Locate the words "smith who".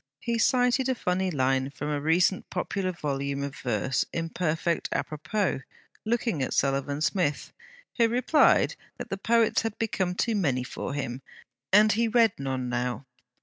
7.01-8.07